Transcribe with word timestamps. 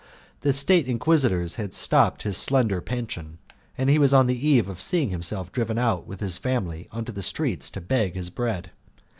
The 0.39 0.51
State 0.51 0.87
Inquisitors 0.87 1.57
had 1.61 1.75
stopped 1.75 2.23
his 2.23 2.35
slender 2.35 2.81
pension, 2.81 3.37
and 3.77 3.87
he 3.87 3.99
was 3.99 4.15
on 4.15 4.25
the 4.25 4.47
eve 4.47 4.67
of 4.67 4.81
seeing 4.81 5.11
himself 5.11 5.51
driven 5.51 5.77
out 5.77 6.07
with 6.07 6.21
his 6.21 6.39
family 6.39 6.89
into 6.91 7.11
the 7.11 7.21
streets 7.21 7.69
to 7.69 7.81
beg 7.81 8.15
his 8.15 8.31
bread. 8.31 8.71